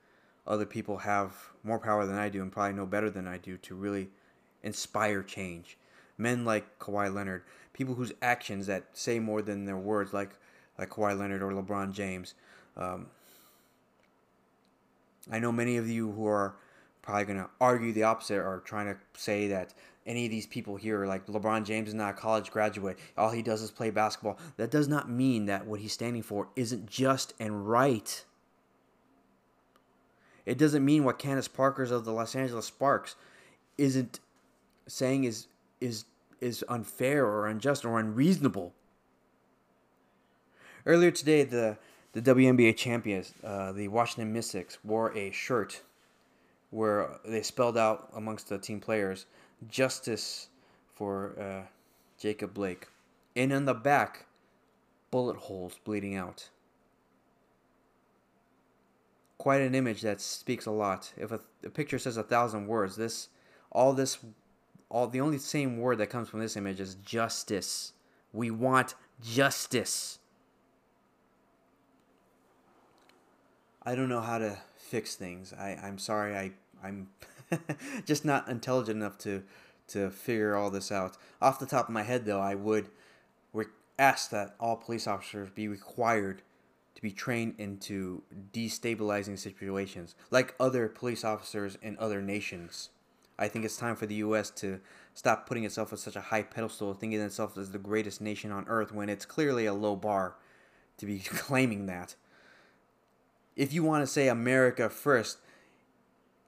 other 0.48 0.66
people 0.66 0.98
have 0.98 1.34
more 1.64 1.80
power 1.80 2.06
than 2.06 2.18
I 2.18 2.30
do 2.30 2.42
and 2.42 2.52
probably 2.52 2.74
know 2.74 2.86
better 2.86 3.10
than 3.10 3.28
I 3.28 3.38
do 3.38 3.58
to 3.58 3.76
really 3.76 4.10
inspire 4.64 5.24
change. 5.24 5.78
Men 6.18 6.46
like 6.46 6.80
Kawhi 6.80 7.14
Leonard, 7.14 7.44
people 7.74 7.96
whose 7.96 8.14
actions 8.22 8.68
that 8.68 8.86
say 8.94 9.20
more 9.20 9.42
than 9.42 9.66
their 9.66 9.78
words, 9.78 10.14
like 10.14 10.32
like 10.78 10.90
Kawhi 10.90 11.18
Leonard 11.18 11.44
or 11.44 11.52
LeBron 11.52 11.92
James. 11.92 12.34
Um, 12.78 13.08
I 15.32 15.40
know 15.40 15.52
many 15.52 15.78
of 15.78 15.90
you 15.90 16.12
who 16.12 16.26
are 16.26 16.56
probably 17.10 17.26
going 17.26 17.44
to 17.44 17.50
argue 17.60 17.92
the 17.92 18.04
opposite 18.04 18.38
or 18.38 18.62
trying 18.64 18.86
to 18.86 18.96
say 19.20 19.48
that 19.48 19.74
any 20.06 20.26
of 20.26 20.32
these 20.32 20.46
people 20.46 20.76
here, 20.76 21.08
like 21.08 21.26
LeBron 21.26 21.66
James 21.66 21.88
is 21.88 21.96
not 21.96 22.12
a 22.12 22.14
college 22.14 22.52
graduate, 22.52 23.00
all 23.18 23.32
he 23.32 23.42
does 23.42 23.64
is 23.64 23.72
play 23.72 23.90
basketball. 23.90 24.38
That 24.58 24.70
does 24.70 24.88
not 24.88 25.10
mean 25.10 25.48
that 25.48 25.66
what 25.66 25.80
he's 25.80 25.92
standing 25.92 26.22
for 26.22 26.50
isn't 26.56 26.88
just 26.88 27.34
and 27.40 27.68
right. 27.68 28.24
It 30.46 30.60
doesn't 30.60 30.86
mean 30.86 31.04
what 31.04 31.18
Candace 31.18 31.48
Parker's 31.48 31.90
of 31.90 32.06
the 32.06 32.14
Los 32.14 32.36
Angeles 32.36 32.68
Sparks 32.68 33.16
isn't 33.80 34.20
saying 34.86 35.24
is 35.24 35.48
is 35.82 36.06
is 36.42 36.64
unfair 36.70 37.26
or 37.26 37.48
unjust 37.48 37.86
or 37.86 38.00
unreasonable. 38.00 38.72
Earlier 40.86 41.10
today, 41.10 41.44
the 41.44 41.80
the 42.14 42.22
WNBA 42.22 42.78
champions, 42.78 43.34
uh, 43.44 43.72
the 43.72 43.88
Washington 43.88 44.32
Mystics, 44.32 44.78
wore 44.84 45.16
a 45.18 45.32
shirt 45.32 45.82
where 46.72 47.20
they 47.26 47.42
spelled 47.42 47.78
out 47.78 48.10
amongst 48.16 48.50
the 48.50 48.58
team 48.58 48.80
players 48.80 49.26
justice 49.68 50.50
for 50.94 51.34
uh, 51.40 51.68
Jacob 52.20 52.54
Blake, 52.54 52.88
and 53.36 53.52
on 53.52 53.66
the 53.66 53.74
back, 53.74 54.26
bullet 55.12 55.38
holes 55.38 55.80
bleeding 55.84 56.16
out. 56.16 56.50
Quite 59.38 59.62
an 59.62 59.74
image 59.74 60.02
that 60.02 60.20
speaks 60.20 60.66
a 60.66 60.72
lot. 60.72 61.14
If 61.18 61.32
a, 61.32 61.40
a 61.64 61.70
picture 61.70 61.98
says 61.98 62.18
a 62.18 62.24
thousand 62.24 62.68
words, 62.68 62.96
this 62.96 63.30
all 63.72 63.94
this 63.94 64.18
all 64.90 65.08
the 65.08 65.22
only 65.22 65.38
same 65.38 65.78
word 65.78 66.00
that 66.00 66.08
comes 66.08 66.30
from 66.30 66.40
this 66.40 66.58
image 66.58 66.80
is 66.80 66.96
justice. 66.96 67.94
We 68.34 68.52
want 68.52 68.96
justice. 69.22 70.20
I 73.84 73.96
don't 73.96 74.10
know 74.10 74.22
how 74.22 74.40
to 74.40 74.58
fix 74.90 75.16
things. 75.16 75.54
I, 75.54 75.80
I'm 75.82 75.98
sorry. 76.00 76.36
I 76.36 76.52
I'm 76.84 77.10
just 78.06 78.26
not 78.26 78.48
intelligent 78.48 78.98
enough 78.98 79.18
to 79.20 79.44
to 79.90 80.10
figure 80.10 80.56
all 80.56 80.70
this 80.70 80.92
out. 80.92 81.18
Off 81.42 81.60
the 81.60 81.66
top 81.66 81.88
of 81.88 81.94
my 81.94 82.04
head, 82.04 82.26
though, 82.26 82.40
I 82.40 82.56
would 82.56 82.90
re- 83.54 83.66
ask 83.98 84.30
that 84.30 84.56
all 84.60 84.76
police 84.78 85.08
officers 85.08 85.50
be 85.50 85.68
required 85.68 86.44
to 86.96 87.02
be 87.02 87.12
trained 87.12 87.56
into 87.58 88.22
destabilizing 88.52 89.38
situations, 89.40 90.16
like 90.30 90.54
other 90.60 90.88
police 90.88 91.24
officers 91.24 91.78
in 91.82 91.98
other 92.00 92.22
nations. 92.22 92.90
I 93.40 93.48
think 93.48 93.64
it's 93.64 93.78
time 93.78 93.96
for 93.96 94.06
the 94.06 94.16
U.S. 94.16 94.50
to 94.52 94.82
stop 95.14 95.48
putting 95.48 95.64
itself 95.64 95.94
on 95.94 95.98
such 95.98 96.18
a 96.18 96.22
high 96.22 96.44
pedestal, 96.44 96.94
thinking 96.94 97.22
itself 97.22 97.58
as 97.58 97.72
the 97.72 97.80
greatest 97.80 98.22
nation 98.22 98.52
on 98.52 98.66
earth 98.68 98.92
when 98.92 99.10
it's 99.10 99.26
clearly 99.26 99.66
a 99.66 99.74
low 99.74 99.96
bar 99.96 100.36
to 100.98 101.06
be 101.06 101.20
claiming 101.26 101.86
that. 101.86 102.16
If 103.60 103.74
you 103.74 103.84
want 103.84 104.04
to 104.04 104.08
say 104.08 104.30
America 104.30 104.90
first, 104.90 105.40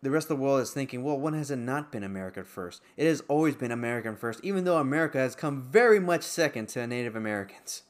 the 0.01 0.09
rest 0.09 0.31
of 0.31 0.37
the 0.37 0.43
world 0.43 0.61
is 0.61 0.71
thinking, 0.71 1.03
well, 1.03 1.19
when 1.19 1.33
has 1.33 1.51
it 1.51 1.57
not 1.57 1.91
been 1.91 2.05
America 2.05 2.45
first? 2.45 2.81
It 2.95 3.05
has 3.05 3.21
always 3.27 3.53
been 3.53 3.69
American 3.69 4.15
first, 4.15 4.39
even 4.43 4.63
though 4.63 4.77
America 4.77 5.17
has 5.17 5.35
come 5.35 5.61
very 5.61 5.99
much 5.99 6.23
second 6.23 6.69
to 6.69 6.87
Native 6.87 7.17
Americans. 7.17 7.83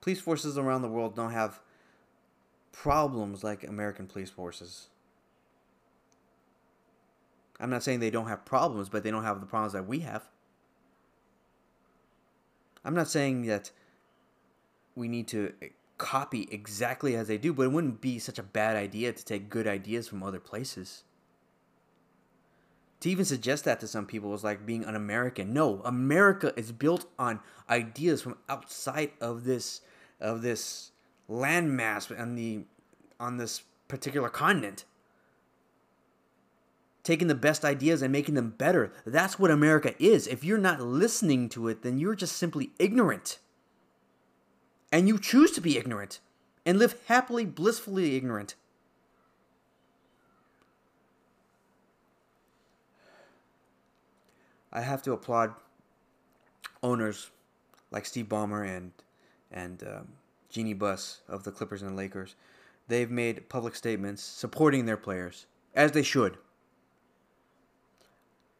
Police 0.00 0.22
forces 0.22 0.56
around 0.56 0.80
the 0.80 0.88
world 0.88 1.14
don't 1.14 1.32
have 1.32 1.60
problems 2.72 3.44
like 3.44 3.64
American 3.64 4.06
police 4.06 4.30
forces. 4.30 4.88
I'm 7.60 7.68
not 7.68 7.82
saying 7.82 8.00
they 8.00 8.08
don't 8.08 8.28
have 8.28 8.46
problems, 8.46 8.88
but 8.88 9.02
they 9.02 9.10
don't 9.10 9.24
have 9.24 9.40
the 9.40 9.46
problems 9.46 9.74
that 9.74 9.86
we 9.86 9.98
have. 10.00 10.22
I'm 12.82 12.94
not 12.94 13.08
saying 13.08 13.42
that 13.42 13.70
we 14.94 15.08
need 15.08 15.28
to 15.28 15.52
eh, 15.62 15.68
copy 15.98 16.48
exactly 16.50 17.16
as 17.16 17.28
they 17.28 17.38
do, 17.38 17.52
but 17.52 17.64
it 17.64 17.72
wouldn't 17.72 18.00
be 18.00 18.18
such 18.18 18.38
a 18.38 18.42
bad 18.42 18.76
idea 18.76 19.12
to 19.12 19.24
take 19.24 19.48
good 19.48 19.66
ideas 19.66 20.08
from 20.08 20.22
other 20.22 20.40
places. 20.40 21.04
To 23.00 23.10
even 23.10 23.24
suggest 23.24 23.64
that 23.64 23.80
to 23.80 23.88
some 23.88 24.06
people 24.06 24.32
is 24.34 24.44
like 24.44 24.64
being 24.64 24.84
un 24.84 24.94
American. 24.94 25.52
No, 25.52 25.82
America 25.84 26.52
is 26.56 26.72
built 26.72 27.06
on 27.18 27.40
ideas 27.68 28.22
from 28.22 28.38
outside 28.48 29.10
of 29.20 29.44
this 29.44 29.82
of 30.20 30.42
this 30.42 30.92
landmass 31.28 32.18
on 32.18 32.34
the 32.34 32.64
on 33.20 33.36
this 33.36 33.62
particular 33.88 34.28
continent 34.28 34.84
taking 37.04 37.28
the 37.28 37.34
best 37.34 37.64
ideas 37.64 38.02
and 38.02 38.10
making 38.10 38.34
them 38.34 38.50
better. 38.50 38.90
That's 39.04 39.38
what 39.38 39.50
America 39.50 39.94
is. 40.02 40.26
If 40.26 40.42
you're 40.42 40.58
not 40.58 40.80
listening 40.80 41.50
to 41.50 41.68
it, 41.68 41.82
then 41.82 41.98
you're 41.98 42.16
just 42.16 42.36
simply 42.36 42.70
ignorant. 42.78 43.38
And 44.94 45.08
you 45.08 45.18
choose 45.18 45.50
to 45.50 45.60
be 45.60 45.76
ignorant 45.76 46.20
and 46.64 46.78
live 46.78 46.94
happily, 47.08 47.44
blissfully 47.44 48.14
ignorant. 48.14 48.54
I 54.72 54.82
have 54.82 55.02
to 55.02 55.12
applaud 55.12 55.52
owners 56.80 57.32
like 57.90 58.06
Steve 58.06 58.26
Ballmer 58.26 58.64
and 58.64 58.92
and 59.50 59.82
um, 59.82 60.08
Jeanie 60.48 60.74
Buss 60.74 61.22
of 61.26 61.42
the 61.42 61.50
Clippers 61.50 61.82
and 61.82 61.90
the 61.90 61.96
Lakers. 61.96 62.36
They've 62.86 63.10
made 63.10 63.48
public 63.48 63.74
statements 63.74 64.22
supporting 64.22 64.86
their 64.86 64.96
players, 64.96 65.46
as 65.74 65.90
they 65.90 66.04
should. 66.04 66.38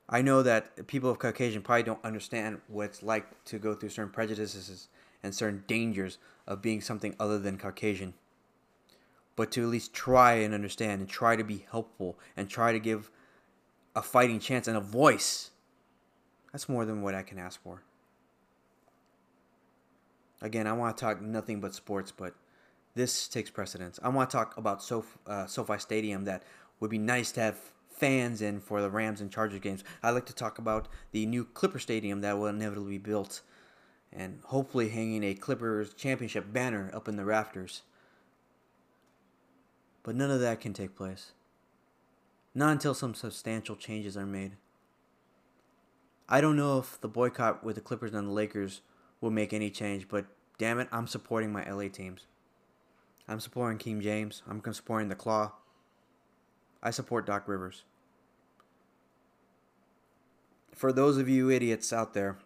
I 0.08 0.20
know 0.20 0.42
that 0.42 0.88
people 0.88 1.10
of 1.10 1.20
Caucasian 1.20 1.62
probably 1.62 1.84
don't 1.84 2.04
understand 2.04 2.60
what 2.66 2.86
it's 2.86 3.04
like 3.04 3.44
to 3.44 3.60
go 3.60 3.74
through 3.74 3.90
certain 3.90 4.12
prejudices 4.12 4.88
and 5.24 5.34
certain 5.34 5.64
dangers 5.66 6.18
of 6.46 6.62
being 6.62 6.80
something 6.80 7.16
other 7.18 7.38
than 7.38 7.58
Caucasian. 7.58 8.14
But 9.34 9.50
to 9.52 9.62
at 9.62 9.68
least 9.68 9.92
try 9.92 10.34
and 10.34 10.54
understand 10.54 11.00
and 11.00 11.10
try 11.10 11.34
to 11.34 11.42
be 11.42 11.66
helpful 11.70 12.18
and 12.36 12.48
try 12.48 12.72
to 12.72 12.78
give 12.78 13.10
a 13.96 14.02
fighting 14.02 14.38
chance 14.38 14.68
and 14.68 14.76
a 14.76 14.80
voice, 14.80 15.50
that's 16.52 16.68
more 16.68 16.84
than 16.84 17.02
what 17.02 17.14
I 17.14 17.22
can 17.22 17.38
ask 17.38 17.60
for. 17.60 17.82
Again, 20.40 20.66
I 20.66 20.72
want 20.74 20.96
to 20.96 21.00
talk 21.00 21.20
nothing 21.20 21.60
but 21.60 21.74
sports, 21.74 22.12
but 22.12 22.34
this 22.94 23.26
takes 23.26 23.50
precedence. 23.50 23.98
I 24.02 24.10
want 24.10 24.30
to 24.30 24.36
talk 24.36 24.56
about 24.56 24.88
uh, 25.26 25.46
SoFi 25.46 25.78
Stadium 25.78 26.24
that 26.24 26.44
would 26.78 26.90
be 26.90 26.98
nice 26.98 27.32
to 27.32 27.40
have 27.40 27.58
fans 27.88 28.42
in 28.42 28.60
for 28.60 28.82
the 28.82 28.90
Rams 28.90 29.20
and 29.20 29.30
Chargers 29.32 29.60
games. 29.60 29.82
I'd 30.02 30.10
like 30.10 30.26
to 30.26 30.34
talk 30.34 30.58
about 30.58 30.88
the 31.12 31.26
new 31.26 31.44
Clipper 31.44 31.78
Stadium 31.78 32.20
that 32.20 32.38
will 32.38 32.48
inevitably 32.48 32.92
be 32.92 32.98
built 32.98 33.40
and 34.14 34.40
hopefully 34.44 34.88
hanging 34.88 35.24
a 35.24 35.34
Clippers 35.34 35.92
championship 35.94 36.52
banner 36.52 36.90
up 36.94 37.08
in 37.08 37.16
the 37.16 37.24
rafters. 37.24 37.82
But 40.02 40.14
none 40.14 40.30
of 40.30 40.40
that 40.40 40.60
can 40.60 40.72
take 40.72 40.96
place. 40.96 41.32
Not 42.54 42.72
until 42.72 42.94
some 42.94 43.14
substantial 43.14 43.74
changes 43.74 44.16
are 44.16 44.26
made. 44.26 44.52
I 46.28 46.40
don't 46.40 46.56
know 46.56 46.78
if 46.78 47.00
the 47.00 47.08
boycott 47.08 47.64
with 47.64 47.74
the 47.74 47.82
Clippers 47.82 48.14
and 48.14 48.28
the 48.28 48.32
Lakers 48.32 48.80
will 49.20 49.30
make 49.30 49.52
any 49.52 49.70
change, 49.70 50.08
but 50.08 50.26
damn 50.58 50.78
it, 50.78 50.88
I'm 50.92 51.06
supporting 51.06 51.52
my 51.52 51.68
LA 51.68 51.88
teams. 51.88 52.26
I'm 53.26 53.40
supporting 53.40 53.78
King 53.78 54.00
James. 54.00 54.42
I'm 54.48 54.62
supporting 54.72 55.08
the 55.08 55.14
Claw. 55.14 55.52
I 56.82 56.90
support 56.90 57.26
Doc 57.26 57.48
Rivers. 57.48 57.84
for 60.74 60.92
those 60.92 61.16
of 61.16 61.28
you 61.28 61.50
idiots 61.50 61.92
out 61.92 62.14
there 62.14 62.36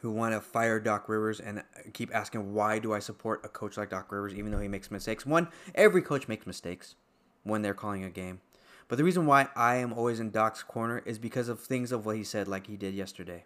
who 0.00 0.10
want 0.10 0.34
to 0.34 0.40
fire 0.40 0.80
Doc 0.80 1.08
Rivers 1.08 1.40
and 1.40 1.60
uh, 1.60 1.62
keep 1.92 2.14
asking 2.14 2.54
why 2.54 2.78
do 2.78 2.92
I 2.92 2.98
support 2.98 3.44
a 3.44 3.48
coach 3.48 3.76
like 3.76 3.90
Doc 3.90 4.10
Rivers 4.10 4.34
even 4.34 4.50
though 4.50 4.60
he 4.60 4.68
makes 4.68 4.90
mistakes. 4.90 5.26
One, 5.26 5.48
every 5.74 6.02
coach 6.02 6.28
makes 6.28 6.46
mistakes 6.46 6.94
when 7.42 7.62
they're 7.62 7.74
calling 7.74 8.04
a 8.04 8.10
game. 8.10 8.40
But 8.88 8.96
the 8.96 9.04
reason 9.04 9.26
why 9.26 9.48
I 9.54 9.76
am 9.76 9.92
always 9.92 10.18
in 10.18 10.30
Doc's 10.30 10.62
corner 10.62 11.02
is 11.04 11.18
because 11.18 11.48
of 11.48 11.60
things 11.60 11.92
of 11.92 12.04
what 12.04 12.16
he 12.16 12.24
said 12.24 12.48
like 12.48 12.66
he 12.66 12.76
did 12.76 12.94
yesterday. 12.94 13.44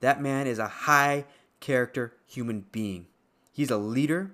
That 0.00 0.20
man 0.20 0.46
is 0.46 0.58
a 0.58 0.68
high 0.68 1.24
character 1.60 2.14
human 2.26 2.66
being. 2.72 3.06
He's 3.52 3.70
a 3.70 3.78
leader. 3.78 4.32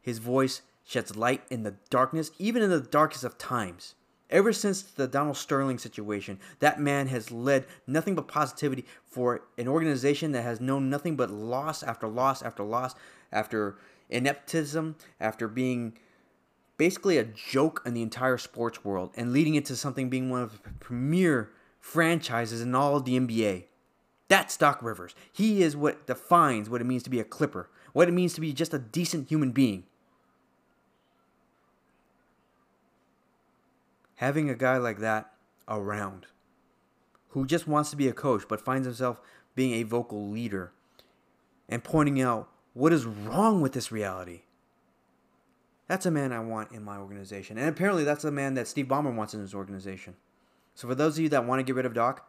His 0.00 0.18
voice 0.18 0.62
sheds 0.84 1.16
light 1.16 1.42
in 1.50 1.64
the 1.64 1.74
darkness, 1.90 2.30
even 2.38 2.62
in 2.62 2.70
the 2.70 2.80
darkest 2.80 3.24
of 3.24 3.36
times. 3.36 3.94
Ever 4.30 4.52
since 4.52 4.82
the 4.82 5.06
Donald 5.06 5.38
Sterling 5.38 5.78
situation, 5.78 6.38
that 6.58 6.78
man 6.78 7.06
has 7.06 7.30
led 7.30 7.64
nothing 7.86 8.14
but 8.14 8.28
positivity 8.28 8.84
for 9.06 9.42
an 9.56 9.68
organization 9.68 10.32
that 10.32 10.42
has 10.42 10.60
known 10.60 10.90
nothing 10.90 11.16
but 11.16 11.30
loss 11.30 11.82
after 11.82 12.06
loss 12.06 12.42
after 12.42 12.62
loss, 12.62 12.94
after 13.32 13.78
ineptism, 14.10 14.96
after 15.18 15.48
being 15.48 15.96
basically 16.76 17.16
a 17.16 17.24
joke 17.24 17.82
in 17.86 17.94
the 17.94 18.02
entire 18.02 18.38
sports 18.38 18.84
world, 18.84 19.10
and 19.16 19.32
leading 19.32 19.54
it 19.54 19.64
to 19.64 19.76
something 19.76 20.10
being 20.10 20.30
one 20.30 20.42
of 20.42 20.52
the 20.52 20.70
premier 20.78 21.50
franchises 21.80 22.60
in 22.60 22.74
all 22.74 22.96
of 22.96 23.04
the 23.04 23.18
NBA. 23.18 23.64
That's 24.28 24.58
Doc 24.58 24.80
Rivers. 24.82 25.14
He 25.32 25.62
is 25.62 25.74
what 25.74 26.06
defines 26.06 26.68
what 26.68 26.82
it 26.82 26.84
means 26.84 27.02
to 27.04 27.10
be 27.10 27.18
a 27.18 27.24
Clipper, 27.24 27.70
what 27.94 28.08
it 28.08 28.12
means 28.12 28.34
to 28.34 28.42
be 28.42 28.52
just 28.52 28.74
a 28.74 28.78
decent 28.78 29.28
human 29.28 29.52
being. 29.52 29.84
Having 34.18 34.50
a 34.50 34.54
guy 34.54 34.76
like 34.76 34.98
that 34.98 35.30
around 35.68 36.26
who 37.28 37.46
just 37.46 37.68
wants 37.68 37.90
to 37.90 37.96
be 37.96 38.08
a 38.08 38.12
coach 38.12 38.42
but 38.48 38.60
finds 38.60 38.84
himself 38.84 39.20
being 39.54 39.74
a 39.74 39.84
vocal 39.84 40.28
leader 40.28 40.72
and 41.68 41.84
pointing 41.84 42.20
out 42.20 42.48
what 42.74 42.92
is 42.92 43.04
wrong 43.04 43.60
with 43.60 43.72
this 43.72 43.92
reality. 43.92 44.42
That's 45.86 46.04
a 46.04 46.10
man 46.10 46.32
I 46.32 46.40
want 46.40 46.72
in 46.72 46.82
my 46.82 46.98
organization. 46.98 47.58
And 47.58 47.68
apparently, 47.68 48.04
that's 48.04 48.22
the 48.24 48.32
man 48.32 48.54
that 48.54 48.66
Steve 48.66 48.88
Ballmer 48.88 49.14
wants 49.14 49.34
in 49.34 49.40
his 49.40 49.54
organization. 49.54 50.16
So, 50.74 50.88
for 50.88 50.94
those 50.94 51.16
of 51.16 51.22
you 51.22 51.28
that 51.30 51.46
want 51.46 51.60
to 51.60 51.64
get 51.64 51.76
rid 51.76 51.86
of 51.86 51.94
Doc, 51.94 52.28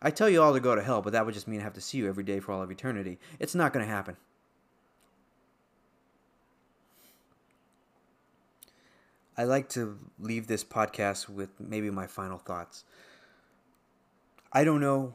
I 0.00 0.10
tell 0.10 0.28
you 0.28 0.42
all 0.42 0.52
to 0.54 0.60
go 0.60 0.74
to 0.74 0.82
hell, 0.82 1.02
but 1.02 1.12
that 1.12 1.24
would 1.26 1.34
just 1.34 1.46
mean 1.46 1.60
I 1.60 1.64
have 1.64 1.74
to 1.74 1.80
see 1.80 1.98
you 1.98 2.08
every 2.08 2.24
day 2.24 2.40
for 2.40 2.52
all 2.52 2.62
of 2.62 2.70
eternity. 2.70 3.18
It's 3.38 3.54
not 3.54 3.72
going 3.72 3.84
to 3.84 3.92
happen. 3.92 4.16
I 9.36 9.44
like 9.44 9.68
to 9.70 9.98
leave 10.18 10.46
this 10.46 10.62
podcast 10.62 11.28
with 11.28 11.48
maybe 11.58 11.90
my 11.90 12.06
final 12.06 12.38
thoughts. 12.38 12.84
I 14.52 14.64
don't 14.64 14.80
know, 14.80 15.14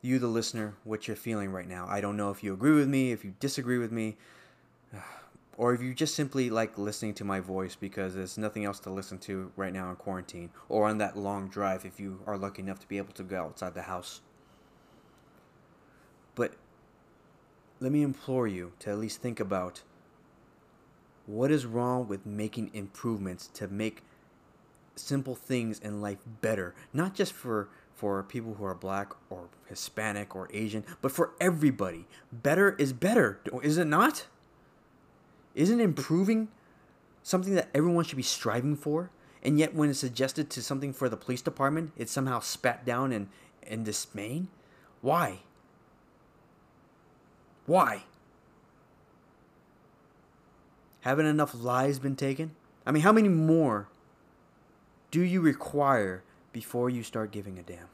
you, 0.00 0.20
the 0.20 0.28
listener, 0.28 0.76
what 0.84 1.08
you're 1.08 1.16
feeling 1.16 1.50
right 1.50 1.66
now. 1.66 1.86
I 1.88 2.00
don't 2.00 2.16
know 2.16 2.30
if 2.30 2.44
you 2.44 2.54
agree 2.54 2.74
with 2.74 2.88
me, 2.88 3.10
if 3.10 3.24
you 3.24 3.34
disagree 3.40 3.78
with 3.78 3.90
me, 3.90 4.16
or 5.56 5.74
if 5.74 5.82
you 5.82 5.92
just 5.92 6.14
simply 6.14 6.50
like 6.50 6.78
listening 6.78 7.14
to 7.14 7.24
my 7.24 7.40
voice 7.40 7.74
because 7.74 8.14
there's 8.14 8.38
nothing 8.38 8.64
else 8.64 8.78
to 8.80 8.90
listen 8.90 9.18
to 9.18 9.50
right 9.56 9.72
now 9.72 9.90
in 9.90 9.96
quarantine, 9.96 10.50
or 10.68 10.86
on 10.86 10.98
that 10.98 11.18
long 11.18 11.48
drive 11.48 11.84
if 11.84 11.98
you 11.98 12.20
are 12.26 12.38
lucky 12.38 12.62
enough 12.62 12.78
to 12.78 12.86
be 12.86 12.98
able 12.98 13.14
to 13.14 13.24
go 13.24 13.42
outside 13.42 13.74
the 13.74 13.82
house. 13.82 14.20
But 16.36 16.52
let 17.80 17.90
me 17.90 18.02
implore 18.02 18.46
you 18.46 18.72
to 18.80 18.90
at 18.90 18.98
least 18.98 19.20
think 19.20 19.40
about 19.40 19.82
what 21.26 21.50
is 21.50 21.66
wrong 21.66 22.08
with 22.08 22.24
making 22.24 22.70
improvements 22.72 23.48
to 23.54 23.68
make 23.68 24.02
simple 24.94 25.34
things 25.34 25.78
in 25.78 26.00
life 26.00 26.18
better? 26.40 26.74
Not 26.92 27.14
just 27.14 27.32
for 27.32 27.68
for 27.94 28.22
people 28.22 28.54
who 28.54 28.64
are 28.64 28.74
black 28.74 29.12
or 29.30 29.48
Hispanic 29.68 30.36
or 30.36 30.50
Asian, 30.52 30.84
but 31.00 31.10
for 31.10 31.32
everybody. 31.40 32.06
Better 32.30 32.76
is 32.78 32.92
better, 32.92 33.40
is 33.62 33.78
it 33.78 33.86
not? 33.86 34.26
Isn't 35.54 35.80
improving 35.80 36.48
something 37.22 37.54
that 37.54 37.70
everyone 37.74 38.04
should 38.04 38.18
be 38.18 38.22
striving 38.22 38.76
for? 38.76 39.10
And 39.42 39.58
yet, 39.58 39.74
when 39.74 39.88
it's 39.88 39.98
suggested 39.98 40.50
to 40.50 40.62
something 40.62 40.92
for 40.92 41.08
the 41.08 41.16
police 41.16 41.40
department, 41.40 41.92
it's 41.96 42.12
somehow 42.12 42.40
spat 42.40 42.84
down 42.84 43.12
and, 43.12 43.28
and 43.66 43.84
dismayed? 43.84 44.48
Why? 45.00 45.40
Why? 47.64 48.04
Haven't 51.06 51.26
enough 51.26 51.54
lives 51.54 52.00
been 52.00 52.16
taken? 52.16 52.56
I 52.84 52.90
mean, 52.90 53.04
how 53.04 53.12
many 53.12 53.28
more 53.28 53.86
do 55.12 55.20
you 55.20 55.40
require 55.40 56.24
before 56.52 56.90
you 56.90 57.04
start 57.04 57.30
giving 57.30 57.60
a 57.60 57.62
damn? 57.62 57.86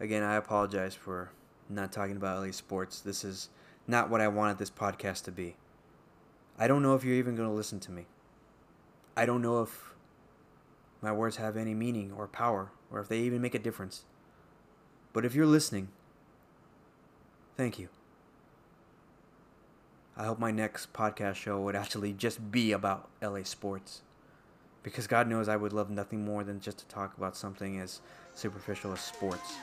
Again, 0.00 0.22
I 0.22 0.36
apologize 0.36 0.94
for 0.94 1.30
not 1.68 1.92
talking 1.92 2.16
about 2.16 2.42
LA 2.42 2.52
sports. 2.52 3.00
This 3.00 3.22
is 3.22 3.50
not 3.86 4.08
what 4.08 4.22
I 4.22 4.28
wanted 4.28 4.56
this 4.56 4.70
podcast 4.70 5.24
to 5.24 5.30
be. 5.30 5.56
I 6.58 6.66
don't 6.66 6.82
know 6.82 6.94
if 6.94 7.04
you're 7.04 7.16
even 7.16 7.36
going 7.36 7.50
to 7.50 7.54
listen 7.54 7.80
to 7.80 7.90
me. 7.90 8.06
I 9.14 9.26
don't 9.26 9.42
know 9.42 9.60
if 9.60 9.92
my 11.02 11.12
words 11.12 11.36
have 11.36 11.58
any 11.58 11.74
meaning 11.74 12.12
or 12.16 12.26
power 12.26 12.70
or 12.90 12.98
if 12.98 13.08
they 13.08 13.18
even 13.18 13.42
make 13.42 13.54
a 13.54 13.58
difference. 13.58 14.06
But 15.12 15.26
if 15.26 15.34
you're 15.34 15.44
listening, 15.44 15.88
Thank 17.56 17.78
you. 17.78 17.88
I 20.16 20.24
hope 20.24 20.38
my 20.38 20.50
next 20.50 20.92
podcast 20.92 21.36
show 21.36 21.60
would 21.60 21.74
actually 21.74 22.12
just 22.12 22.50
be 22.52 22.72
about 22.72 23.08
LA 23.20 23.42
sports. 23.42 24.02
Because 24.82 25.06
God 25.06 25.28
knows 25.28 25.48
I 25.48 25.56
would 25.56 25.72
love 25.72 25.90
nothing 25.90 26.24
more 26.24 26.44
than 26.44 26.60
just 26.60 26.78
to 26.78 26.86
talk 26.86 27.16
about 27.16 27.36
something 27.36 27.80
as 27.80 28.00
superficial 28.34 28.92
as 28.92 29.00
sports. 29.00 29.54